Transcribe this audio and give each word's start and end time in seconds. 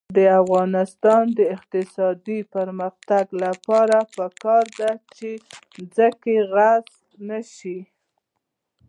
د 0.17 0.19
افغانستان 0.41 1.23
د 1.39 1.39
اقتصادي 1.55 2.39
پرمختګ 2.55 3.25
لپاره 3.43 3.97
پکار 4.15 4.65
ده 4.79 4.91
چې 5.15 5.29
ځمکه 5.95 6.33
غصب 6.51 6.95
نشي. 7.29 7.79